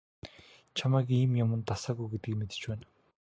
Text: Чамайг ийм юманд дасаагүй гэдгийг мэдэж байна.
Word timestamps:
Чамайг 0.77 1.07
ийм 1.21 1.31
юманд 1.43 1.67
дасаагүй 1.69 2.07
гэдгийг 2.11 2.37
мэдэж 2.39 2.61
байна. 2.69 2.85